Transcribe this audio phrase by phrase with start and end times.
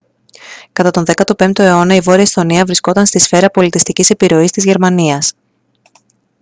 [0.73, 5.33] κατά τον 15ο αιώνα η βόρεια εσθονία βρισκόταν στη σφαίρα πολιτιστικής επιρροής της γερμανίας